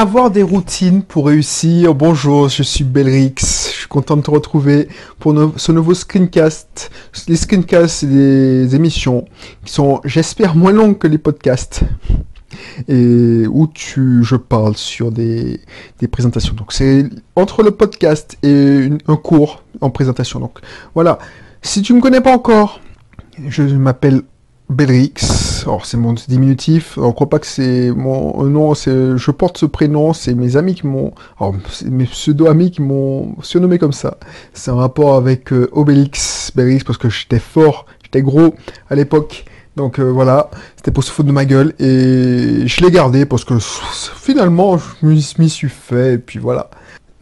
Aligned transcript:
avoir 0.00 0.30
des 0.30 0.42
routines 0.42 1.02
pour 1.02 1.26
réussir. 1.26 1.94
Bonjour, 1.94 2.48
je 2.48 2.62
suis 2.62 2.84
Belrix. 2.84 3.34
Je 3.36 3.76
suis 3.80 3.86
content 3.86 4.16
de 4.16 4.22
te 4.22 4.30
retrouver 4.30 4.88
pour 5.18 5.34
ce 5.56 5.72
nouveau 5.72 5.92
screencast. 5.92 6.90
Les 7.28 7.36
screencasts, 7.36 7.96
c'est 7.96 8.06
des 8.06 8.74
émissions 8.74 9.26
qui 9.62 9.74
sont, 9.74 10.00
j'espère, 10.06 10.56
moins 10.56 10.72
longues 10.72 10.96
que 10.96 11.06
les 11.06 11.18
podcasts. 11.18 11.82
Et 12.88 13.44
où 13.46 13.66
tu, 13.66 14.24
je 14.24 14.36
parle 14.36 14.74
sur 14.74 15.12
des, 15.12 15.60
présentations. 16.10 16.54
Donc 16.54 16.72
c'est 16.72 17.04
entre 17.36 17.62
le 17.62 17.70
podcast 17.70 18.38
et 18.42 18.88
un 19.06 19.16
cours 19.16 19.62
en 19.82 19.90
présentation. 19.90 20.40
Donc 20.40 20.60
voilà. 20.94 21.18
Si 21.60 21.82
tu 21.82 21.92
me 21.92 22.00
connais 22.00 22.22
pas 22.22 22.34
encore, 22.34 22.80
je 23.48 23.64
m'appelle 23.64 24.22
Belrix, 24.70 25.64
alors 25.64 25.84
c'est 25.84 25.96
mon 25.96 26.12
diminutif, 26.12 26.96
on 26.96 27.10
croit 27.10 27.28
pas 27.28 27.40
que 27.40 27.46
c'est 27.46 27.90
mon 27.90 28.44
nom, 28.44 28.74
c'est, 28.74 29.16
je 29.16 29.30
porte 29.32 29.58
ce 29.58 29.66
prénom, 29.66 30.12
c'est 30.12 30.32
mes 30.34 30.56
amis 30.56 30.76
qui 30.76 30.86
m'ont, 30.86 31.12
alors 31.40 31.56
mes 31.86 32.04
pseudo-amis 32.04 32.70
qui 32.70 32.80
m'ont 32.80 33.34
surnommé 33.42 33.78
comme 33.78 33.92
ça. 33.92 34.18
C'est 34.52 34.70
un 34.70 34.76
rapport 34.76 35.16
avec 35.16 35.52
euh, 35.52 35.68
Obélix, 35.72 36.52
Belrix, 36.54 36.84
parce 36.86 36.98
que 36.98 37.10
j'étais 37.10 37.40
fort, 37.40 37.86
j'étais 38.04 38.22
gros 38.22 38.54
à 38.88 38.94
l'époque, 38.94 39.44
donc 39.74 39.98
euh, 39.98 40.04
voilà, 40.04 40.50
c'était 40.76 40.92
pour 40.92 41.02
se 41.02 41.10
foutre 41.10 41.26
de 41.26 41.32
ma 41.32 41.44
gueule, 41.44 41.74
et 41.80 42.62
je 42.66 42.80
l'ai 42.80 42.92
gardé 42.92 43.26
parce 43.26 43.44
que 43.44 43.54
finalement, 43.58 44.78
je 44.78 45.06
m'y 45.40 45.50
suis 45.50 45.68
fait, 45.68 46.14
et 46.14 46.18
puis 46.18 46.38
voilà. 46.38 46.70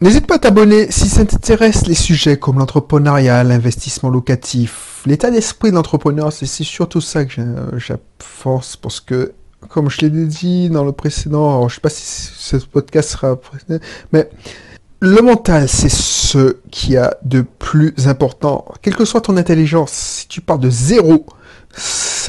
N'hésite 0.01 0.27
pas 0.27 0.35
à 0.35 0.39
t'abonner 0.39 0.89
si 0.91 1.09
ça 1.09 1.25
t'intéresse 1.25 1.85
les 1.85 1.93
sujets 1.93 2.37
comme 2.37 2.57
l'entrepreneuriat, 2.57 3.43
l'investissement 3.43 4.09
locatif, 4.09 5.03
l'état 5.05 5.29
d'esprit 5.29 5.71
de 5.71 5.75
l'entrepreneur. 5.75 6.31
C'est 6.31 6.45
surtout 6.63 7.01
ça 7.01 7.25
que 7.25 7.41
j'apporte 7.75 8.77
parce 8.81 9.01
que, 9.01 9.33
comme 9.67 9.89
je 9.89 9.99
l'ai 9.99 10.09
dit 10.09 10.69
dans 10.69 10.85
le 10.85 10.93
précédent, 10.93 11.49
alors 11.49 11.67
je 11.67 11.75
sais 11.75 11.81
pas 11.81 11.89
si 11.89 12.05
ce 12.05 12.55
podcast 12.55 13.09
sera 13.09 13.37
mais 14.13 14.29
le 15.01 15.21
mental, 15.21 15.67
c'est 15.67 15.89
ce 15.89 16.57
qui 16.71 16.95
a 16.95 17.17
de 17.25 17.41
plus 17.41 17.93
important. 18.07 18.63
Quelle 18.81 18.95
que 18.95 19.03
soit 19.03 19.19
ton 19.19 19.35
intelligence, 19.35 19.91
si 19.91 20.27
tu 20.29 20.39
pars 20.39 20.59
de 20.59 20.69
zéro, 20.69 21.25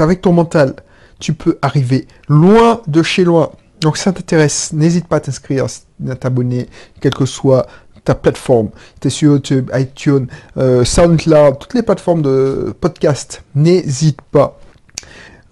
avec 0.00 0.22
ton 0.22 0.32
mental, 0.32 0.74
tu 1.20 1.34
peux 1.34 1.58
arriver 1.62 2.08
loin 2.28 2.80
de 2.88 3.02
chez 3.02 3.22
loin. 3.22 3.50
Donc 3.80 3.96
si 3.96 4.02
ça 4.02 4.12
t'intéresse, 4.12 4.72
n'hésite 4.72 5.06
pas 5.06 5.16
à 5.16 5.20
t'inscrire, 5.20 5.66
à 6.08 6.14
t'abonner, 6.14 6.68
quelle 7.00 7.14
que 7.14 7.26
soit 7.26 7.66
ta 8.04 8.14
plateforme. 8.14 8.70
Tu 9.00 9.08
es 9.08 9.10
sur 9.10 9.32
YouTube, 9.32 9.70
iTunes, 9.74 10.26
euh, 10.56 10.84
SoundCloud, 10.84 11.58
toutes 11.58 11.74
les 11.74 11.82
plateformes 11.82 12.22
de 12.22 12.74
podcast. 12.80 13.42
N'hésite 13.54 14.20
pas. 14.22 14.58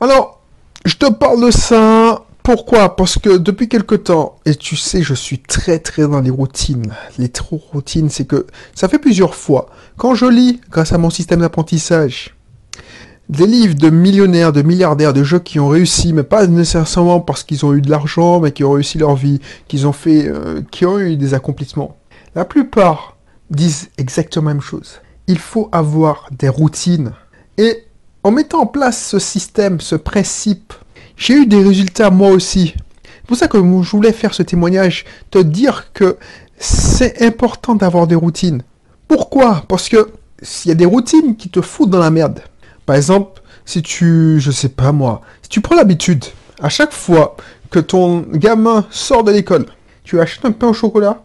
Alors, 0.01 0.41
je 0.85 0.95
te 0.95 1.11
parle 1.11 1.45
de 1.45 1.51
ça. 1.51 2.25
Pourquoi? 2.43 2.97
Parce 2.97 3.19
que 3.19 3.37
depuis 3.37 3.69
quelque 3.69 3.95
temps, 3.95 4.37
et 4.47 4.55
tu 4.55 4.77
sais, 4.77 5.03
je 5.03 5.13
suis 5.13 5.39
très 5.39 5.79
très 5.79 6.09
dans 6.09 6.21
les 6.21 6.31
routines. 6.31 6.95
Les 7.19 7.29
trop 7.29 7.61
routines, 7.73 8.09
c'est 8.09 8.25
que 8.25 8.47
ça 8.75 8.89
fait 8.89 8.99
plusieurs 8.99 9.35
fois. 9.35 9.69
Quand 9.99 10.15
je 10.15 10.25
lis, 10.25 10.61
grâce 10.71 10.93
à 10.93 10.99
mon 10.99 11.11
système 11.11 11.41
d'apprentissage, 11.41 12.38
des 13.29 13.47
livres 13.47 13.75
de 13.75 13.91
millionnaires, 13.91 14.53
de 14.53 14.63
milliardaires, 14.63 15.13
de 15.13 15.23
gens 15.23 15.39
qui 15.39 15.61
ont 15.61 15.69
réussi, 15.69 16.13
mais 16.13 16.23
pas 16.23 16.47
nécessairement 16.47 17.21
parce 17.21 17.45
qu'ils 17.45 17.65
ont 17.67 17.75
eu 17.75 17.83
de 17.83 17.91
l'argent, 17.91 18.41
mais 18.41 18.53
qui 18.53 18.65
ont 18.65 18.73
réussi 18.73 18.99
leur 18.99 19.17
vie, 19.17 19.41
ont 19.85 19.93
fait, 19.93 20.29
euh, 20.29 20.63
qui 20.71 20.87
ont 20.87 20.99
eu 20.99 21.17
des 21.17 21.35
accomplissements. 21.35 21.97
La 22.35 22.45
plupart 22.45 23.17
disent 23.51 23.91
exactement 23.99 24.49
la 24.49 24.55
même 24.55 24.63
chose. 24.63 25.01
Il 25.27 25.39
faut 25.39 25.69
avoir 25.73 26.29
des 26.31 26.49
routines. 26.49 27.13
Et 27.59 27.85
en 28.23 28.31
mettant 28.31 28.61
en 28.61 28.67
place 28.67 29.09
ce 29.09 29.19
système, 29.19 29.81
ce 29.81 29.95
principe, 29.95 30.73
j'ai 31.17 31.35
eu 31.35 31.47
des 31.47 31.63
résultats 31.63 32.11
moi 32.11 32.31
aussi. 32.31 32.75
C'est 33.05 33.27
pour 33.27 33.37
ça 33.37 33.49
que 33.49 33.59
je 33.59 33.91
voulais 33.91 34.13
faire 34.13 34.33
ce 34.33 34.43
témoignage, 34.43 35.05
te 35.31 35.39
dire 35.39 35.93
que 35.93 36.17
c'est 36.57 37.23
important 37.23 37.75
d'avoir 37.75 38.07
des 38.07 38.15
routines. 38.15 38.63
Pourquoi? 39.07 39.65
Parce 39.69 39.89
que 39.91 40.11
s'il 40.41 40.71
y 40.71 40.73
a 40.73 40.75
des 40.75 40.87
routines 40.87 41.37
qui 41.37 41.51
te 41.51 41.61
foutent 41.61 41.91
dans 41.91 41.99
la 41.99 42.11
merde. 42.11 42.41
Par 42.89 42.97
exemple, 42.97 43.43
si 43.67 43.83
tu, 43.83 44.41
je 44.41 44.51
sais 44.51 44.71
pas 44.71 44.93
moi, 44.93 45.21
si 45.43 45.51
tu 45.51 45.61
prends 45.61 45.77
l'habitude, 45.77 46.25
à 46.59 46.71
chaque 46.71 46.93
fois 46.93 47.37
que 47.71 47.81
ton 47.81 48.21
gamin 48.21 48.87
sort 48.89 49.25
de 49.25 49.31
l'école, 49.31 49.67
tu 50.05 50.19
achètes 50.19 50.47
un 50.47 50.53
pain 50.53 50.69
au 50.69 50.73
chocolat, 50.73 51.23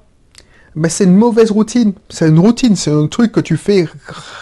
ben 0.76 0.90
c'est 0.90 1.06
une 1.06 1.16
mauvaise 1.16 1.52
routine. 1.52 1.94
C'est 2.10 2.28
une 2.28 2.40
routine, 2.40 2.76
c'est 2.76 2.92
un 2.92 3.08
truc 3.08 3.32
que 3.32 3.40
tu 3.40 3.56
fais 3.56 3.88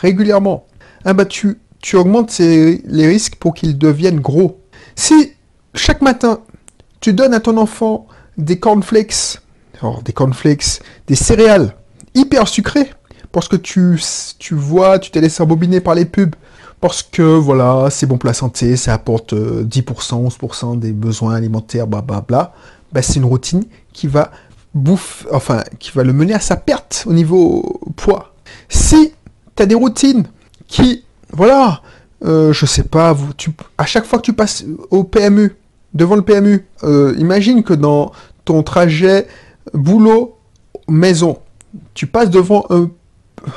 régulièrement. 0.01 0.65
Ah 1.05 1.13
ben 1.13 1.25
tu, 1.25 1.59
augmentes 1.93 2.39
les 2.39 3.07
risques 3.07 3.35
pour 3.35 3.53
qu'il 3.53 3.77
devienne 3.77 4.19
gros. 4.19 4.59
Si 4.95 5.33
chaque 5.75 6.01
matin, 6.01 6.39
tu 7.01 7.13
donnes 7.13 7.35
à 7.35 7.39
ton 7.39 7.57
enfant 7.57 8.07
des 8.39 8.57
cornflakes, 8.57 9.37
des 10.03 10.13
cornflakes, 10.13 10.81
des 11.05 11.13
céréales 11.13 11.75
hyper 12.15 12.47
sucrées, 12.47 12.89
parce 13.31 13.47
que 13.47 13.57
tu, 13.57 14.01
tu 14.39 14.55
vois, 14.55 14.97
tu 14.97 15.11
t'es 15.11 15.21
laissé 15.21 15.43
embobiner 15.43 15.81
par 15.81 15.93
les 15.93 16.05
pubs, 16.05 16.35
parce 16.81 17.03
que 17.03 17.21
voilà, 17.21 17.89
c'est 17.91 18.07
bon 18.07 18.17
pour 18.17 18.27
la 18.27 18.33
santé, 18.33 18.75
ça 18.75 18.95
apporte 18.95 19.33
10%, 19.33 19.35
euh, 19.35 20.29
11% 20.29 20.79
des 20.79 20.91
besoins 20.91 21.35
alimentaires, 21.35 21.85
blablabla, 21.85 22.21
bla, 22.27 22.53
bah, 22.91 23.01
c'est 23.03 23.15
une 23.15 23.25
routine 23.25 23.63
qui 23.93 24.07
va 24.07 24.31
bouffer, 24.73 25.27
enfin, 25.31 25.63
qui 25.79 25.91
va 25.91 26.03
le 26.03 26.11
mener 26.11 26.33
à 26.33 26.39
sa 26.39 26.55
perte 26.55 27.03
au 27.05 27.13
niveau 27.13 27.79
poids. 27.95 28.33
Si 28.67 29.13
tu 29.55 29.63
as 29.63 29.67
des 29.67 29.75
routines 29.75 30.25
qui, 30.67 31.05
voilà, 31.31 31.81
euh, 32.25 32.51
je 32.51 32.65
sais 32.65 32.83
pas, 32.83 33.15
tu, 33.37 33.51
à 33.77 33.85
chaque 33.85 34.05
fois 34.05 34.17
que 34.17 34.23
tu 34.25 34.33
passes 34.33 34.65
au 34.89 35.03
PMU, 35.03 35.55
devant 35.93 36.15
le 36.15 36.23
PMU, 36.23 36.65
euh, 36.83 37.13
imagine 37.19 37.61
que 37.63 37.73
dans 37.73 38.11
ton 38.43 38.63
trajet 38.63 39.27
boulot-maison, 39.75 41.37
tu 41.93 42.07
passes 42.07 42.31
devant 42.31 42.65
un 42.71 42.89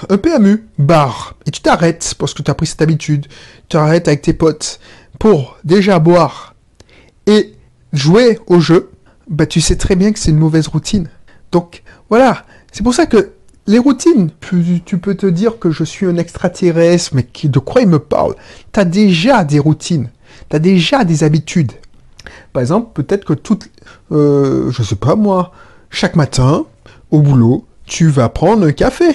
un 0.09 0.19
PMU, 0.19 0.67
bar, 0.79 1.35
et 1.47 1.51
tu 1.51 1.61
t'arrêtes 1.61 2.15
parce 2.19 2.35
que 2.35 2.43
tu 2.43 2.51
as 2.51 2.55
pris 2.55 2.67
cette 2.67 2.83
habitude, 2.83 3.27
tu 3.69 3.77
arrêtes 3.77 4.09
avec 4.09 4.23
tes 4.23 4.33
potes 4.33 4.81
pour 5.19 5.59
déjà 5.65 5.99
boire 5.99 6.55
et 7.27 7.55
jouer 7.93 8.39
au 8.47 8.61
jeu, 8.61 8.91
bah 9.29 9.47
tu 9.47 9.61
sais 9.61 9.77
très 9.77 9.97
bien 9.97 10.13
que 10.13 10.19
c'est 10.19 10.31
une 10.31 10.39
mauvaise 10.39 10.67
routine. 10.67 11.09
Donc 11.53 11.83
voilà, 12.11 12.45
c'est 12.73 12.83
pour 12.83 12.95
ça 12.95 13.07
que 13.07 13.33
les 13.67 13.79
routines, 13.79 14.31
tu 14.85 14.99
peux 14.99 15.15
te 15.15 15.27
dire 15.27 15.59
que 15.59 15.71
je 15.71 15.85
suis 15.85 16.07
un 16.07 16.17
extraterrestre, 16.17 17.15
mais 17.15 17.27
de 17.45 17.59
quoi 17.59 17.81
il 17.81 17.89
me 17.89 17.99
parle 17.99 18.35
Tu 18.73 18.81
as 18.81 18.85
déjà 18.85 19.45
des 19.45 19.59
routines, 19.59 20.11
tu 20.51 20.57
as 20.57 20.59
déjà 20.59 21.05
des 21.05 21.25
habitudes. 21.25 21.73
Par 22.53 22.61
exemple, 22.61 22.91
peut-être 22.93 23.25
que 23.25 23.33
toutes, 23.33 23.71
euh, 24.13 24.71
je 24.71 24.83
sais 24.83 24.97
pas 24.97 25.17
moi, 25.17 25.53
chaque 25.91 26.17
matin, 26.17 26.67
au 27.11 27.21
boulot, 27.21 27.67
tu 27.87 28.09
vas 28.09 28.29
prendre 28.29 28.67
un 28.67 28.73
café. 28.73 29.15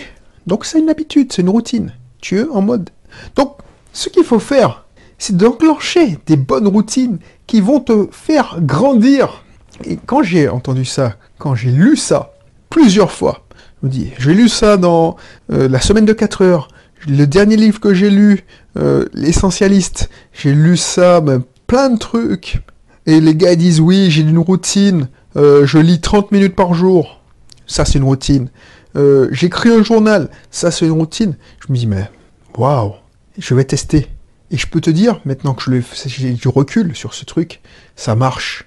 Donc 0.50 0.66
c'est 0.66 0.80
une 0.80 0.90
habitude, 0.90 1.32
c'est 1.32 1.44
une 1.44 1.50
routine. 1.50 1.94
Tu 2.22 2.40
es 2.40 2.44
en 2.44 2.62
mode. 2.62 2.90
Donc 3.36 3.58
ce 3.94 4.10
qu'il 4.10 4.24
faut 4.24 4.40
faire, 4.40 4.86
c'est 5.20 5.38
d'enclencher 5.38 6.18
des 6.26 6.38
bonnes 6.38 6.68
routines 6.68 7.20
qui 7.46 7.62
vont 7.62 7.80
te 7.80 8.08
faire 8.12 8.58
grandir. 8.60 9.44
Et 9.86 9.98
quand 10.04 10.24
j'ai 10.24 10.50
entendu 10.50 10.86
ça, 10.86 11.18
quand 11.38 11.54
j'ai 11.54 11.70
lu 11.70 11.96
ça, 11.96 12.34
plusieurs 12.72 13.12
fois, 13.12 13.46
je 13.82 13.88
me 13.88 13.92
dis, 13.92 14.12
j'ai 14.18 14.34
lu 14.34 14.50
ça 14.50 14.76
dans 14.76 15.18
euh, 15.52 15.70
La 15.70 15.80
semaine 15.80 16.06
de 16.06 16.14
4 16.14 16.44
heures, 16.44 16.68
le 17.08 17.26
dernier 17.26 17.56
livre 17.56 17.80
que 17.80 17.94
j'ai 17.94 18.10
lu, 18.10 18.44
euh, 18.78 19.06
L'essentialiste, 19.14 20.10
j'ai 20.34 20.54
lu 20.54 20.78
ça, 20.78 21.22
ben, 21.22 21.44
plein 21.68 21.92
de 21.92 22.00
trucs. 22.00 22.62
Et 23.06 23.22
les 23.22 23.36
gars 23.36 23.56
disent, 23.56 23.80
oui, 23.80 24.10
j'ai 24.10 24.22
une 24.22 24.40
routine, 24.40 25.10
euh, 25.38 25.66
je 25.68 25.78
lis 25.78 26.02
30 26.02 26.32
minutes 26.32 26.56
par 26.56 26.74
jour. 26.74 27.22
Ça, 27.68 27.86
c'est 27.86 28.00
une 28.00 28.04
routine. 28.04 28.50
Euh, 28.96 29.28
j'écris 29.32 29.70
un 29.70 29.84
journal, 29.84 30.30
ça 30.52 30.72
c'est 30.72 30.86
une 30.86 30.92
routine. 30.92 31.36
Je 31.66 31.72
me 31.72 31.78
dis, 31.78 31.88
mais 31.88 32.10
waouh, 32.58 32.94
je 33.38 33.54
vais 33.54 33.64
tester. 33.64 34.08
Et 34.52 34.58
je 34.58 34.68
peux 34.68 34.82
te 34.82 34.90
dire, 34.90 35.22
maintenant 35.26 35.54
que 35.54 35.64
j'ai 36.06 36.32
du 36.32 36.48
recul 36.48 36.96
sur 36.96 37.14
ce 37.14 37.24
truc, 37.24 37.62
ça 37.96 38.16
marche. 38.16 38.66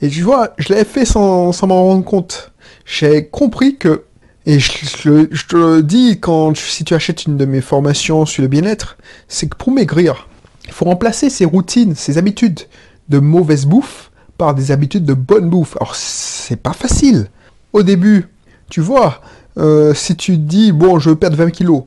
Et 0.00 0.08
tu 0.08 0.22
vois, 0.22 0.54
je 0.58 0.68
l'avais 0.72 0.84
fait 0.84 1.04
sans, 1.04 1.52
m'en 1.66 1.84
rendre 1.84 2.04
compte. 2.04 2.52
J'ai 2.84 3.26
compris 3.28 3.76
que, 3.76 4.04
et 4.46 4.58
je, 4.58 5.46
te 5.46 5.56
le 5.56 5.82
dis 5.82 6.18
quand 6.20 6.56
si 6.56 6.84
tu 6.84 6.94
achètes 6.94 7.26
une 7.26 7.36
de 7.36 7.44
mes 7.44 7.60
formations 7.60 8.26
sur 8.26 8.42
le 8.42 8.48
bien-être, 8.48 8.96
c'est 9.28 9.48
que 9.48 9.56
pour 9.56 9.72
maigrir, 9.72 10.28
il 10.66 10.72
faut 10.72 10.84
remplacer 10.84 11.30
ces 11.30 11.44
routines, 11.44 11.94
ces 11.94 12.18
habitudes 12.18 12.60
de 13.08 13.18
mauvaise 13.18 13.66
bouffe 13.66 14.10
par 14.38 14.54
des 14.54 14.70
habitudes 14.70 15.04
de 15.04 15.14
bonne 15.14 15.50
bouffe. 15.50 15.76
Alors 15.80 15.94
c'est 15.94 16.56
pas 16.56 16.72
facile. 16.72 17.28
Au 17.72 17.82
début, 17.82 18.26
tu 18.72 18.80
vois, 18.80 19.20
euh, 19.58 19.92
si 19.92 20.16
tu 20.16 20.38
dis, 20.38 20.72
bon, 20.72 20.98
je 20.98 21.10
veux 21.10 21.16
perdre 21.16 21.36
20 21.36 21.50
kilos, 21.50 21.82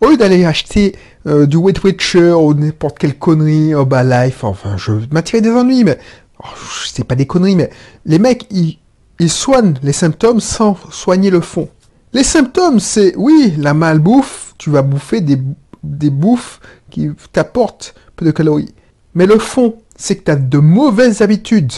au 0.00 0.08
lieu 0.08 0.16
d'aller 0.16 0.44
acheter 0.44 0.96
euh, 1.28 1.46
du 1.46 1.56
Weight 1.56 1.80
Watcher 1.84 2.32
ou 2.32 2.54
n'importe 2.54 2.98
quelle 2.98 3.16
connerie, 3.16 3.72
oh 3.72 3.86
bah 3.86 4.02
life, 4.02 4.42
enfin, 4.42 4.76
je 4.76 4.94
m'attirer 5.12 5.40
des 5.40 5.52
ennuis, 5.52 5.84
mais 5.84 5.96
oh, 6.42 6.48
c'est 6.84 7.04
pas 7.04 7.14
des 7.14 7.24
conneries, 7.24 7.54
mais 7.54 7.70
les 8.04 8.18
mecs, 8.18 8.48
ils, 8.50 8.80
ils 9.20 9.30
soignent 9.30 9.74
les 9.84 9.92
symptômes 9.92 10.40
sans 10.40 10.76
soigner 10.90 11.30
le 11.30 11.40
fond. 11.40 11.68
Les 12.12 12.24
symptômes, 12.24 12.80
c'est, 12.80 13.14
oui, 13.14 13.54
la 13.56 13.72
malbouffe, 13.72 14.56
tu 14.58 14.70
vas 14.70 14.82
bouffer 14.82 15.20
des, 15.20 15.38
des 15.84 16.10
bouffes 16.10 16.58
qui 16.90 17.10
t'apportent 17.32 17.94
peu 18.16 18.26
de 18.26 18.32
calories. 18.32 18.74
Mais 19.14 19.26
le 19.26 19.38
fond, 19.38 19.76
c'est 19.94 20.16
que 20.16 20.24
tu 20.24 20.30
as 20.32 20.36
de 20.36 20.58
mauvaises 20.58 21.22
habitudes 21.22 21.74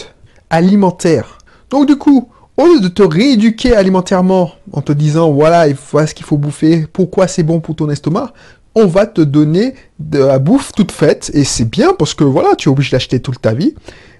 alimentaires. 0.49 1.37
Donc 1.69 1.85
du 1.85 1.95
coup, 1.95 2.29
au 2.57 2.65
lieu 2.65 2.79
de 2.79 2.87
te 2.87 3.03
rééduquer 3.03 3.75
alimentairement 3.75 4.51
en 4.73 4.81
te 4.81 4.91
disant 4.91 5.31
voilà, 5.31 5.67
voilà 5.91 6.07
ce 6.07 6.13
qu'il 6.13 6.25
faut 6.25 6.37
bouffer, 6.37 6.87
pourquoi 6.91 7.27
c'est 7.27 7.43
bon 7.43 7.59
pour 7.59 7.75
ton 7.75 7.89
estomac, 7.89 8.33
on 8.75 8.85
va 8.87 9.05
te 9.05 9.21
donner 9.21 9.75
de 9.99 10.19
la 10.19 10.39
bouffe 10.39 10.71
toute 10.71 10.91
faite 10.91 11.31
et 11.33 11.43
c'est 11.43 11.69
bien 11.69 11.93
parce 11.93 12.13
que 12.13 12.23
voilà, 12.23 12.55
tu 12.55 12.69
es 12.69 12.71
obligé 12.71 12.91
d'acheter 12.91 13.19
toute 13.19 13.41
ta 13.41 13.53
vie. 13.53 13.73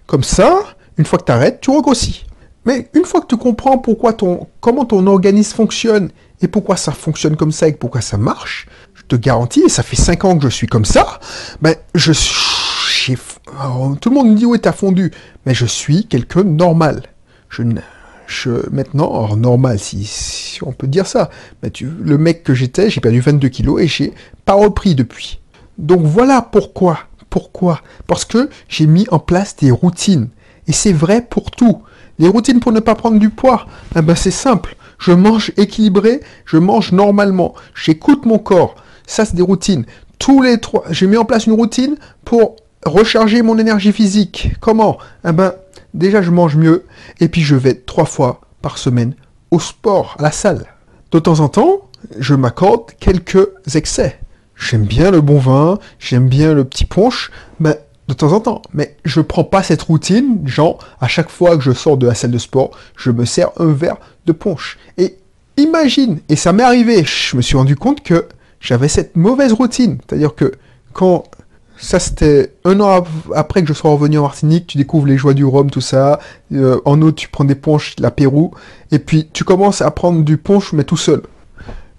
Comme 0.06 0.24
ça, 0.24 0.60
une 0.98 1.06
fois 1.06 1.20
que 1.20 1.26
tu 1.26 1.32
arrêtes, 1.32 1.62
tu 1.62 1.70
regrossis. 1.70 2.26
Mais 2.66 2.90
une 2.94 3.06
fois 3.06 3.22
que 3.22 3.28
tu 3.28 3.38
comprends 3.38 3.78
pourquoi 3.78 4.14
ton, 4.14 4.48
comment 4.60 4.86
ton 4.86 5.06
organisme 5.08 5.56
fonctionne 5.56 6.10
et 6.42 6.48
pourquoi 6.48 6.76
ça 6.76 6.92
fonctionne 6.92 7.36
comme 7.36 7.52
ça 7.52 7.68
et 7.68 7.74
pourquoi 7.74 8.02
ça 8.02 8.18
marche, 8.18 8.68
je 8.94 9.04
te 9.04 9.16
garantis, 9.16 9.64
et 9.66 9.70
ça 9.70 9.84
fait 9.84 9.96
5 9.96 10.26
ans 10.26 10.38
que 10.38 10.44
je 10.44 10.50
suis 10.50 10.68
comme 10.68 10.86
ça, 10.86 11.20
ben, 11.62 11.76
je 11.96 12.12
suis... 12.12 13.16
tout 14.02 14.10
le 14.10 14.16
monde 14.16 14.32
me 14.32 14.36
dit, 14.36 14.46
oui, 14.46 14.60
t'as 14.60 14.74
fondu. 14.74 15.12
Mais 15.46 15.54
je 15.54 15.66
suis 15.66 16.08
quelqu'un 16.08 16.44
normal. 16.44 17.04
Je, 17.50 17.64
maintenant, 18.72 19.36
normal, 19.36 19.80
si, 19.80 20.60
on 20.64 20.72
peut 20.72 20.88
dire 20.88 21.08
ça. 21.08 21.30
Le 21.82 22.18
mec 22.18 22.44
que 22.44 22.54
j'étais, 22.54 22.90
j'ai 22.90 23.02
perdu 23.02 23.20
22 23.20 23.48
kilos 23.50 23.82
et 23.82 23.88
j'ai 23.88 24.14
pas 24.46 24.54
repris 24.54 24.96
depuis. 24.96 25.40
Donc 25.78 26.02
voilà 26.02 26.42
pourquoi. 26.42 27.00
Pourquoi 27.30 27.82
Parce 28.08 28.26
que 28.26 28.50
j'ai 28.70 28.88
mis 28.88 29.06
en 29.12 29.20
place 29.20 29.56
des 29.58 29.72
routines. 29.72 30.30
Et 30.68 30.74
c'est 30.74 30.94
vrai 30.94 31.22
pour 31.22 31.52
tout. 31.52 31.84
Les 32.20 32.28
routines 32.28 32.60
pour 32.60 32.72
ne 32.72 32.80
pas 32.80 32.96
prendre 32.96 33.20
du 33.20 33.30
poids, 33.30 33.68
eh 33.96 34.02
ben 34.02 34.16
c'est 34.16 34.32
simple. 34.32 34.76
Je 34.98 35.12
mange 35.12 35.52
équilibré, 35.58 36.22
je 36.46 36.58
mange 36.58 36.92
normalement, 36.92 37.54
j'écoute 37.76 38.26
mon 38.26 38.40
corps. 38.40 38.76
Ça, 39.06 39.26
c'est 39.26 39.36
des 39.36 39.44
routines. 39.44 39.86
Tous 40.18 40.42
les 40.42 40.60
trois, 40.60 40.84
j'ai 40.90 41.06
mis 41.06 41.18
en 41.18 41.26
place 41.26 41.46
une 41.46 41.54
routine 41.54 41.96
pour 42.26 42.56
recharger 42.86 43.42
mon 43.44 43.58
énergie 43.58 43.92
physique. 43.92 44.52
Comment? 44.60 44.98
Eh 45.28 45.32
ben, 45.32 45.54
déjà, 45.94 46.22
je 46.22 46.32
mange 46.32 46.56
mieux, 46.56 46.86
et 47.20 47.30
puis 47.30 47.42
je 47.42 47.56
vais 47.56 47.74
trois 47.74 48.06
fois 48.06 48.42
par 48.62 48.78
semaine 48.78 49.16
au 49.52 49.60
sport, 49.60 50.16
à 50.20 50.24
la 50.24 50.32
salle. 50.32 50.66
De 51.12 51.20
temps 51.20 51.40
en 51.40 51.50
temps, 51.50 51.90
je 52.20 52.36
m'accorde 52.36 52.92
quelques 53.00 53.48
excès. 53.76 54.20
J'aime 54.56 54.86
bien 54.86 55.12
le 55.12 55.22
bon 55.22 55.38
vin, 55.38 55.80
j'aime 56.00 56.28
bien 56.28 56.54
le 56.54 56.64
petit 56.64 56.86
punch, 56.86 57.32
mais 57.60 57.80
de 58.08 58.14
temps 58.14 58.34
en 58.34 58.40
temps. 58.40 58.62
Mais 58.74 58.98
je 59.06 59.22
prends 59.22 59.44
pas 59.44 59.64
cette 59.64 59.82
routine, 59.82 60.42
genre, 60.46 60.80
à 61.00 61.08
chaque 61.08 61.30
fois 61.30 61.58
que 61.58 61.64
je 61.64 61.72
sors 61.72 61.98
de 61.98 62.08
la 62.08 62.16
salle 62.16 62.32
de 62.32 62.38
sport, 62.38 62.72
je 62.96 63.12
me 63.12 63.26
sers 63.26 63.50
un 63.58 63.72
verre 63.72 63.98
de 64.26 64.32
punch. 64.32 64.78
Et 64.98 65.18
imagine, 65.58 66.20
et 66.30 66.36
ça 66.36 66.54
m'est 66.54 66.64
arrivé, 66.64 67.04
je 67.04 67.38
me 67.38 67.42
suis 67.42 67.58
rendu 67.58 67.76
compte 67.76 68.04
que 68.04 68.28
j'avais 68.60 68.88
cette 68.88 69.16
mauvaise 69.16 69.54
routine. 69.54 70.00
C'est-à-dire 70.08 70.34
que 70.36 70.54
quand 70.94 71.26
ça 71.78 72.00
c'était 72.00 72.54
un 72.66 72.80
an 72.80 73.04
après 73.36 73.62
que 73.62 73.68
je 73.68 73.74
sois 73.74 73.92
revenu 73.92 74.18
en 74.18 74.24
Martinique, 74.24 74.68
tu 74.68 74.78
découvres 74.78 75.08
les 75.08 75.18
joies 75.18 75.34
du 75.34 75.46
rhum, 75.46 75.70
tout 75.70 75.82
ça. 75.82 76.20
Euh, 76.54 76.80
en 76.86 77.02
eau, 77.02 77.12
tu 77.12 77.30
prends 77.30 77.46
des 77.46 77.56
punches, 77.56 77.96
la 78.00 78.12
Pérou, 78.12 78.52
et 78.92 79.00
puis 79.00 79.30
tu 79.32 79.44
commences 79.44 79.82
à 79.82 79.92
prendre 79.92 80.24
du 80.24 80.38
punch, 80.38 80.74
mais 80.74 80.84
tout 80.84 80.98
seul. 80.98 81.22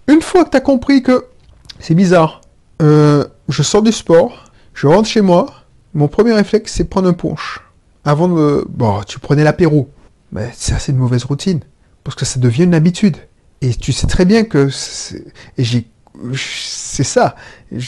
Une 0.09 0.23
fois 0.23 0.45
que 0.45 0.51
tu 0.51 0.57
as 0.57 0.61
compris 0.61 1.03
que 1.03 1.27
c'est 1.81 1.95
bizarre, 1.95 2.41
euh, 2.83 3.25
je 3.49 3.63
sors 3.63 3.83
du 3.83 3.93
sport, 3.93 4.51
je 4.75 4.87
rentre 4.87 5.09
chez 5.09 5.21
moi, 5.21 5.47
mon 5.95 6.09
premier 6.09 6.33
réflexe, 6.33 6.75
c'est 6.75 6.85
prendre 6.85 7.09
un 7.09 7.13
punch. 7.13 7.61
Avant 8.05 8.29
de... 8.29 8.65
Bon, 8.69 9.01
tu 9.07 9.19
prenais 9.19 9.45
l'apéro. 9.45 9.91
Mais 10.33 10.51
ça, 10.55 10.79
c'est 10.79 10.93
une 10.93 10.99
mauvaise 10.99 11.25
routine. 11.25 11.61
Parce 12.05 12.15
que 12.15 12.25
ça 12.25 12.39
devient 12.39 12.65
une 12.65 12.75
habitude. 12.75 13.17
Et 13.61 13.75
tu 13.75 13.93
sais 13.93 14.07
très 14.07 14.25
bien 14.25 14.45
que... 14.45 14.69
Et 15.57 15.65
j'ai... 15.65 15.89
C'est 16.35 17.05
ça. 17.05 17.37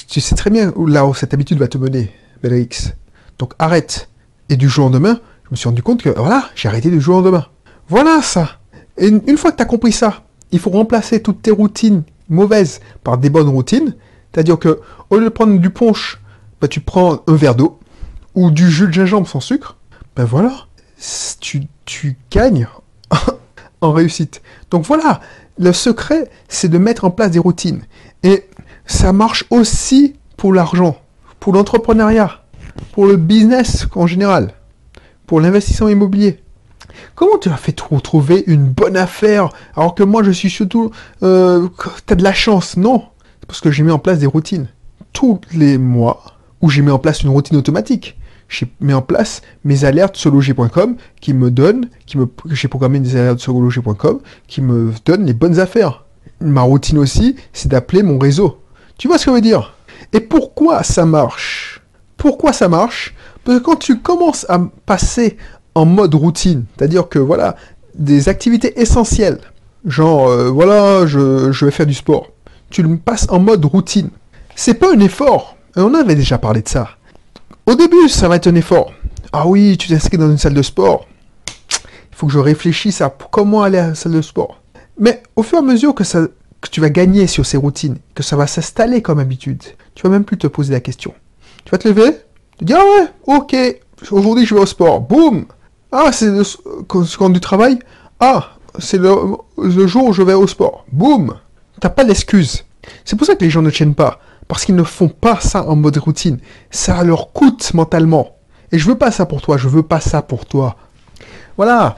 Tu 0.08 0.20
sais 0.20 0.34
très 0.34 0.50
bien 0.50 0.72
là 0.86 1.06
où 1.06 1.14
cette 1.14 1.34
habitude 1.34 1.58
va 1.58 1.68
te 1.68 1.78
mener, 1.78 2.12
Belrix. 2.42 2.92
Donc 3.38 3.54
arrête. 3.58 4.08
Et 4.48 4.56
du 4.56 4.68
jour 4.68 4.86
au 4.86 4.88
lendemain, 4.88 5.20
je 5.44 5.50
me 5.52 5.56
suis 5.56 5.68
rendu 5.68 5.82
compte 5.82 6.02
que, 6.02 6.10
voilà, 6.10 6.48
j'ai 6.54 6.68
arrêté 6.68 6.90
du 6.90 7.00
jour 7.00 7.16
au 7.16 7.20
lendemain. 7.20 7.46
Voilà 7.88 8.22
ça. 8.22 8.58
Et 8.98 9.08
une 9.08 9.36
fois 9.36 9.52
que 9.52 9.56
tu 9.56 9.62
as 9.62 9.66
compris 9.66 9.92
ça, 9.92 10.24
il 10.52 10.58
faut 10.58 10.70
remplacer 10.70 11.22
toutes 11.22 11.42
tes 11.42 11.50
routines 11.50 12.02
mauvaises 12.28 12.80
par 13.04 13.18
des 13.18 13.30
bonnes 13.30 13.48
routines. 13.48 13.94
C'est-à-dire 14.32 14.58
que, 14.58 14.80
au 15.10 15.16
lieu 15.16 15.24
de 15.24 15.28
prendre 15.28 15.58
du 15.58 15.70
punch, 15.70 16.20
bah, 16.60 16.68
tu 16.68 16.80
prends 16.80 17.22
un 17.26 17.34
verre 17.34 17.54
d'eau, 17.54 17.78
ou 18.34 18.50
du 18.50 18.70
jus 18.70 18.86
de 18.86 18.92
gingembre 18.92 19.28
sans 19.28 19.40
sucre, 19.40 19.76
ben 20.16 20.24
voilà, 20.24 20.52
tu, 21.40 21.62
tu 21.84 22.16
gagnes 22.30 22.68
en 23.80 23.92
réussite. 23.92 24.42
Donc 24.70 24.84
voilà, 24.84 25.20
le 25.60 25.74
secret, 25.74 26.28
c'est 26.48 26.70
de 26.70 26.78
mettre 26.78 27.04
en 27.04 27.10
place 27.10 27.30
des 27.30 27.38
routines. 27.38 27.82
Et 28.22 28.46
ça 28.86 29.12
marche 29.12 29.44
aussi 29.50 30.14
pour 30.38 30.54
l'argent, 30.54 30.96
pour 31.38 31.52
l'entrepreneuriat, 31.52 32.42
pour 32.92 33.06
le 33.06 33.16
business 33.16 33.86
en 33.94 34.06
général, 34.06 34.54
pour 35.26 35.38
l'investissement 35.40 35.88
immobilier. 35.88 36.42
Comment 37.14 37.36
tu 37.36 37.50
as 37.50 37.58
fait 37.58 37.72
trouver 37.72 38.42
une 38.46 38.64
bonne 38.64 38.96
affaire 38.96 39.50
alors 39.76 39.94
que 39.94 40.02
moi 40.02 40.22
je 40.22 40.30
suis 40.30 40.50
surtout... 40.50 40.90
Euh, 41.22 41.68
tu 42.06 42.12
as 42.12 42.16
de 42.16 42.24
la 42.24 42.32
chance? 42.32 42.78
Non, 42.78 43.04
parce 43.46 43.60
que 43.60 43.70
j'ai 43.70 43.82
mis 43.82 43.92
en 43.92 43.98
place 43.98 44.18
des 44.18 44.26
routines. 44.26 44.68
Tous 45.12 45.40
les 45.52 45.76
mois, 45.76 46.22
où 46.62 46.70
j'ai 46.70 46.80
mis 46.80 46.90
en 46.90 46.98
place 46.98 47.22
une 47.22 47.28
routine 47.28 47.58
automatique 47.58 48.16
j'ai 48.50 48.70
mis 48.80 48.92
en 48.92 49.00
place 49.00 49.40
mes 49.64 49.84
alertes 49.84 50.16
sur 50.16 50.32
loger.com 50.32 50.96
qui 51.20 51.32
me 51.32 51.50
donnent, 51.50 51.88
qui 52.04 52.18
me, 52.18 52.26
j'ai 52.50 52.68
programmé 52.68 52.98
des 52.98 53.16
alertes 53.16 53.38
sur 53.38 53.58
loger.com 53.58 54.18
qui 54.48 54.60
me 54.60 54.92
donnent 55.06 55.24
les 55.24 55.32
bonnes 55.32 55.58
affaires. 55.60 56.04
Ma 56.40 56.62
routine 56.62 56.98
aussi, 56.98 57.36
c'est 57.52 57.68
d'appeler 57.68 58.02
mon 58.02 58.18
réseau. 58.18 58.60
Tu 58.98 59.08
vois 59.08 59.18
ce 59.18 59.26
que 59.26 59.30
je 59.30 59.36
veux 59.36 59.40
dire? 59.40 59.74
Et 60.12 60.20
pourquoi 60.20 60.82
ça 60.82 61.06
marche? 61.06 61.80
Pourquoi 62.16 62.52
ça 62.52 62.68
marche? 62.68 63.14
Parce 63.44 63.58
que 63.58 63.64
quand 63.64 63.76
tu 63.76 64.00
commences 64.00 64.44
à 64.48 64.60
passer 64.84 65.36
en 65.74 65.86
mode 65.86 66.14
routine, 66.14 66.64
c'est-à-dire 66.76 67.08
que 67.08 67.20
voilà, 67.20 67.56
des 67.94 68.28
activités 68.28 68.80
essentielles, 68.80 69.38
genre 69.86 70.28
euh, 70.28 70.50
voilà, 70.50 71.06
je, 71.06 71.52
je 71.52 71.64
vais 71.64 71.70
faire 71.70 71.86
du 71.86 71.94
sport, 71.94 72.32
tu 72.68 72.82
le 72.82 72.96
passes 72.96 73.26
en 73.30 73.38
mode 73.38 73.64
routine. 73.64 74.10
C'est 74.56 74.74
pas 74.74 74.92
un 74.92 74.98
effort. 74.98 75.56
On 75.76 75.94
avait 75.94 76.16
déjà 76.16 76.36
parlé 76.36 76.62
de 76.62 76.68
ça. 76.68 76.90
Au 77.70 77.76
début, 77.76 78.08
ça 78.08 78.26
va 78.26 78.34
être 78.34 78.48
un 78.48 78.56
effort. 78.56 78.92
Ah 79.32 79.46
oui, 79.46 79.76
tu 79.78 79.86
t'inscris 79.86 80.18
dans 80.18 80.28
une 80.28 80.38
salle 80.38 80.54
de 80.54 80.62
sport. 80.62 81.06
Il 81.78 82.16
faut 82.16 82.26
que 82.26 82.32
je 82.32 82.40
réfléchisse 82.40 83.00
à 83.00 83.16
comment 83.30 83.62
aller 83.62 83.78
à 83.78 83.86
la 83.86 83.94
salle 83.94 84.10
de 84.10 84.22
sport. 84.22 84.60
Mais 84.98 85.22
au 85.36 85.44
fur 85.44 85.58
et 85.58 85.60
à 85.60 85.64
mesure 85.64 85.94
que, 85.94 86.02
tu 86.68 86.80
vas 86.80 86.90
gagner 86.90 87.28
sur 87.28 87.46
ces 87.46 87.56
routines, 87.56 87.98
que 88.16 88.24
ça 88.24 88.34
va 88.34 88.48
s'installer 88.48 89.02
comme 89.02 89.20
habitude, 89.20 89.62
tu 89.94 90.02
vas 90.02 90.08
même 90.08 90.24
plus 90.24 90.36
te 90.36 90.48
poser 90.48 90.72
la 90.72 90.80
question. 90.80 91.14
Tu 91.64 91.70
vas 91.70 91.78
te 91.78 91.86
lever, 91.86 92.10
te 92.58 92.64
dire, 92.64 92.78
ah 92.80 93.02
ouais, 93.02 93.36
ok, 93.36 93.56
aujourd'hui 94.10 94.46
je 94.46 94.56
vais 94.56 94.62
au 94.62 94.66
sport. 94.66 95.00
Boum 95.00 95.46
Ah, 95.92 96.10
c'est 96.10 96.26
le 96.26 96.42
quand 96.88 97.30
du 97.30 97.38
travail 97.38 97.78
Ah, 98.18 98.54
c'est 98.80 98.98
le, 98.98 99.14
le 99.58 99.86
jour 99.86 100.06
où 100.06 100.12
je 100.12 100.22
vais 100.22 100.34
au 100.34 100.48
sport. 100.48 100.86
Boum 100.90 101.36
T'as 101.80 101.90
pas 101.90 102.02
d'excuse. 102.02 102.64
C'est 103.04 103.14
pour 103.14 103.28
ça 103.28 103.36
que 103.36 103.44
les 103.44 103.50
gens 103.50 103.62
ne 103.62 103.70
tiennent 103.70 103.94
pas 103.94 104.18
parce 104.50 104.64
qu'ils 104.64 104.74
ne 104.74 104.82
font 104.82 105.06
pas 105.06 105.38
ça 105.38 105.64
en 105.68 105.76
mode 105.76 105.96
routine. 105.98 106.40
Ça 106.72 107.04
leur 107.04 107.32
coûte 107.32 107.72
mentalement. 107.72 108.34
Et 108.72 108.80
je 108.80 108.88
veux 108.88 108.98
pas 108.98 109.12
ça 109.12 109.24
pour 109.24 109.40
toi, 109.42 109.56
je 109.56 109.68
veux 109.68 109.84
pas 109.84 110.00
ça 110.00 110.22
pour 110.22 110.44
toi. 110.44 110.74
Voilà. 111.56 111.94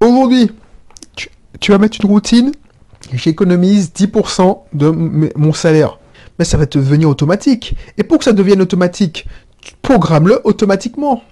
Aujourd'hui, 0.00 0.52
tu, 1.60 1.70
vas 1.70 1.76
mettre 1.76 1.98
une 2.02 2.08
routine, 2.08 2.52
j'économise 3.12 3.92
10% 3.94 4.60
de 4.72 4.88
mon 5.36 5.52
salaire. 5.52 5.98
Mais 6.38 6.46
ça 6.46 6.56
va 6.56 6.64
te 6.64 6.78
devenir 6.78 7.10
automatique. 7.10 7.76
Et 7.98 8.04
pour 8.04 8.16
que 8.16 8.24
ça 8.24 8.32
devienne 8.32 8.62
automatique, 8.62 9.28
programme-le 9.82 10.40
automatiquement. 10.44 11.22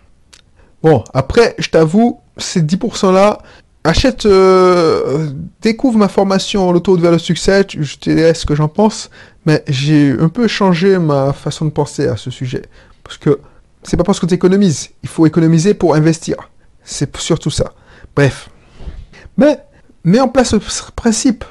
Bon, 0.82 1.04
après, 1.14 1.54
je 1.58 1.70
t'avoue, 1.70 2.20
ces 2.36 2.60
10%-là, 2.60 3.38
achète, 3.88 4.26
euh, 4.26 5.30
découvre 5.62 5.98
ma 5.98 6.08
formation 6.08 6.70
l'auto 6.72 6.96
vers 6.96 7.10
le 7.10 7.18
succès, 7.18 7.66
je 7.68 7.96
te 7.96 8.10
dirai 8.10 8.34
ce 8.34 8.44
que 8.44 8.54
j'en 8.54 8.68
pense, 8.68 9.10
mais 9.46 9.64
j'ai 9.66 10.14
un 10.18 10.28
peu 10.28 10.46
changé 10.46 10.98
ma 10.98 11.32
façon 11.32 11.64
de 11.64 11.70
penser 11.70 12.06
à 12.06 12.16
ce 12.16 12.30
sujet. 12.30 12.62
Parce 13.02 13.16
que 13.16 13.40
c'est 13.82 13.96
pas 13.96 14.04
parce 14.04 14.20
que 14.20 14.26
tu 14.26 14.34
économises, 14.34 14.90
il 15.02 15.08
faut 15.08 15.26
économiser 15.26 15.74
pour 15.74 15.94
investir. 15.94 16.36
C'est 16.84 17.16
surtout 17.16 17.50
ça. 17.50 17.72
Bref. 18.14 18.50
Mais 19.36 19.58
mets 20.04 20.20
en 20.20 20.28
place 20.28 20.50
ce 20.50 20.92
principe. 20.94 21.44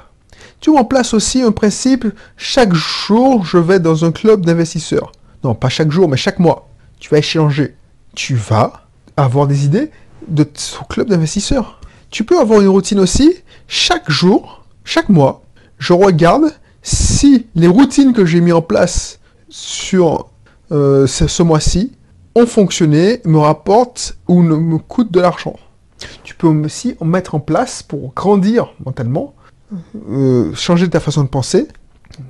Tu 0.60 0.72
mets 0.72 0.79
en 0.79 0.86
place 0.86 1.13
aussi 1.13 1.41
un 1.41 1.51
principe, 1.51 2.06
chaque 2.36 2.74
jour 2.74 3.46
je 3.46 3.58
vais 3.58 3.79
dans 3.79 4.06
un 4.06 4.12
club 4.12 4.46
d'investisseurs. 4.46 5.12
Non, 5.44 5.56
pas 5.56 5.70
chaque 5.70 5.91
jour, 5.91 6.08
mais 6.08 6.17
chaque 6.17 6.39
mois. 6.39 6.70
Tu 7.00 7.10
vas 7.10 7.20
échanger. 7.20 7.75
Tu 8.15 8.36
vas 8.36 8.88
avoir 9.15 9.48
des 9.48 9.65
idées 9.65 9.91
de 10.27 10.44
ton 10.44 10.84
club 10.89 11.10
d'investisseurs. 11.10 11.77
Tu 12.10 12.24
peux 12.24 12.40
avoir 12.40 12.62
une 12.62 12.68
routine 12.68 13.00
aussi. 13.00 13.36
Chaque 13.68 14.10
jour, 14.10 14.64
chaque 14.84 15.10
mois, 15.10 15.42
je 15.78 15.94
regarde 15.94 16.54
si 16.82 17.48
les 17.56 17.68
routines 17.68 18.14
que 18.14 18.26
j'ai 18.26 18.40
mis 18.40 18.54
en 18.54 18.62
place 18.62 19.20
sur 19.50 20.30
euh, 20.72 21.08
ce, 21.08 21.44
mois-ci 21.44 21.92
ont 22.36 22.46
fonctionné, 22.46 23.22
me 23.26 23.40
rapportent 23.40 24.18
ou 24.28 24.44
ne 24.44 24.56
me 24.56 24.78
coûtent 24.78 25.12
de 25.12 25.20
l'argent. 25.20 25.56
Tu 26.24 26.36
peux 26.36 26.48
aussi 26.48 26.96
en 27.00 27.06
mettre 27.06 27.36
en 27.36 27.40
place 27.40 27.84
pour 27.84 28.14
grandir 28.14 28.74
mentalement, 28.86 29.34
euh, 30.10 30.54
changer 30.54 30.90
ta 30.90 31.00
façon 31.00 31.24
de 31.24 31.30
penser, 31.30 31.68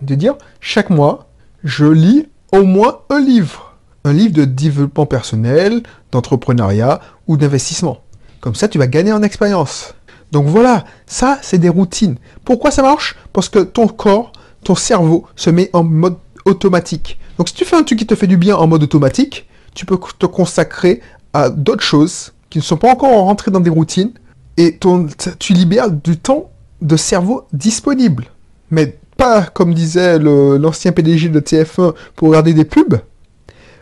de 0.02 0.16
dire 0.16 0.36
chaque 0.60 0.90
mois, 0.90 1.30
je 1.64 1.86
lis 1.86 2.28
au 2.52 2.64
moins 2.64 3.00
un 3.10 3.20
livre. 3.20 3.76
Un 4.06 4.14
livre 4.14 4.34
de 4.34 4.46
développement 4.46 5.06
personnel, 5.06 5.84
d'entrepreneuriat 6.12 7.02
ou 7.28 7.36
d'investissement. 7.36 8.02
Comme 8.40 8.56
ça, 8.56 8.68
tu 8.68 8.78
vas 8.78 8.88
gagner 8.88 9.12
en 9.12 9.24
expérience. 9.24 9.94
Donc 10.32 10.46
voilà, 10.48 10.84
ça 11.06 11.40
c'est 11.42 11.58
des 11.58 11.70
routines. 11.70 12.18
Pourquoi 12.44 12.72
ça 12.72 12.82
marche? 12.82 13.16
Parce 13.34 13.50
que 13.50 13.60
ton 13.60 13.88
corps, 13.88 14.34
ton 14.64 14.76
cerveau 14.76 15.26
se 15.36 15.50
met 15.50 15.70
en 15.74 15.84
mode 15.84 16.18
automatique. 16.46 17.18
Donc 17.38 17.50
si 17.50 17.56
tu 17.56 17.66
fais 17.66 17.76
un 17.76 17.84
truc 17.84 18.00
qui 18.00 18.06
te 18.06 18.16
fait 18.16 18.28
du 18.28 18.38
bien 18.38 18.56
en 18.56 18.68
mode 18.68 18.84
automatique, 18.84 19.48
tu 19.74 19.86
peux 19.86 19.98
te 20.20 20.26
consacrer 20.26 21.02
à 21.34 21.50
d'autres 21.50 21.84
choses 21.84 22.34
qui 22.50 22.58
ne 22.58 22.64
sont 22.64 22.78
pas 22.78 22.92
encore 22.92 23.12
rentrées 23.12 23.52
dans 23.52 23.60
des 23.60 23.70
routines 23.70 24.12
et 24.58 24.78
ton, 24.78 25.08
tu 25.40 25.54
libères 25.54 25.92
du 25.92 26.18
temps 26.18 26.50
de 26.82 26.98
cerveau 26.98 27.46
disponible. 27.54 28.26
Mais 28.72 28.98
pas 29.18 29.44
comme 29.44 29.74
disait 29.74 30.20
l'ancien 30.20 30.92
PDG 30.92 31.30
de 31.30 31.40
TF1 31.40 31.94
pour 32.16 32.30
regarder 32.30 32.54
des 32.54 32.66
pubs, 32.66 33.00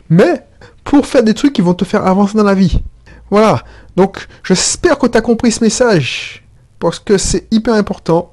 mais 0.09 0.45
pour 0.83 1.05
faire 1.05 1.23
des 1.23 1.33
trucs 1.33 1.53
qui 1.53 1.61
vont 1.61 1.73
te 1.73 1.85
faire 1.85 2.05
avancer 2.05 2.37
dans 2.37 2.43
la 2.43 2.53
vie. 2.53 2.81
Voilà. 3.29 3.63
Donc, 3.95 4.27
j'espère 4.43 4.97
que 4.97 5.07
tu 5.07 5.17
as 5.17 5.21
compris 5.21 5.51
ce 5.51 5.63
message, 5.63 6.43
parce 6.79 6.99
que 6.99 7.17
c'est 7.17 7.47
hyper 7.51 7.73
important. 7.73 8.31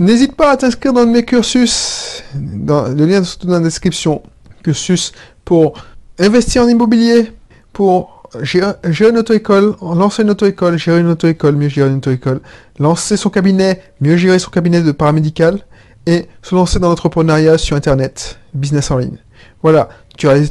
N'hésite 0.00 0.36
pas 0.36 0.50
à 0.50 0.56
t'inscrire 0.56 0.92
dans 0.92 1.06
mes 1.06 1.24
cursus, 1.24 2.22
dans, 2.34 2.88
le 2.88 3.06
lien 3.06 3.22
est 3.22 3.46
dans 3.46 3.54
la 3.54 3.60
description. 3.60 4.22
Cursus 4.62 5.12
pour 5.44 5.74
investir 6.18 6.62
en 6.62 6.68
immobilier, 6.68 7.32
pour 7.72 8.22
gérer, 8.42 8.74
une 8.84 9.18
auto-école, 9.18 9.74
lancer 9.80 10.22
une 10.22 10.30
auto-école, 10.30 10.78
gérer 10.78 11.00
une 11.00 11.08
auto-école, 11.08 11.56
mieux 11.56 11.68
gérer 11.68 11.90
une 11.90 11.96
auto-école, 11.96 12.40
lancer 12.78 13.16
son 13.16 13.30
cabinet, 13.30 13.82
mieux 14.00 14.16
gérer 14.16 14.38
son 14.38 14.50
cabinet 14.50 14.82
de 14.82 14.92
paramédical, 14.92 15.58
et 16.06 16.28
se 16.42 16.54
lancer 16.54 16.78
dans 16.78 16.88
l'entrepreneuriat 16.88 17.58
sur 17.58 17.76
Internet, 17.76 18.38
business 18.54 18.90
en 18.90 18.98
ligne. 18.98 19.18
Voilà, 19.62 19.88
tu 20.16 20.28
as 20.28 20.34
les 20.34 20.48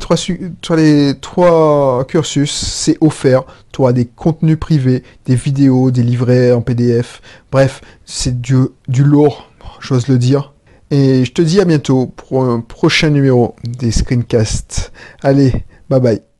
trois, 1.19 2.05
cursus, 2.05 2.51
c'est 2.51 2.97
offert. 3.01 3.43
Tu 3.71 3.85
as 3.85 3.93
des 3.93 4.05
contenus 4.05 4.59
privés, 4.59 5.03
des 5.25 5.35
vidéos, 5.35 5.91
des 5.91 6.03
livrets 6.03 6.51
en 6.51 6.61
PDF. 6.61 7.21
Bref, 7.51 7.81
c'est 8.05 8.41
du 8.41 8.69
lourd, 9.03 9.49
j'ose 9.79 10.07
le 10.07 10.17
dire. 10.17 10.53
Et 10.91 11.23
je 11.23 11.31
te 11.31 11.41
dis 11.41 11.61
à 11.61 11.65
bientôt 11.65 12.07
pour 12.07 12.43
un 12.43 12.59
prochain 12.59 13.09
numéro 13.09 13.55
des 13.63 13.91
screencasts. 13.91 14.91
Allez, 15.23 15.65
bye 15.89 16.01
bye. 16.01 16.30